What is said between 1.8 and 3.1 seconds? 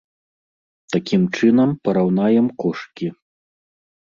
параўнаем кошыкі.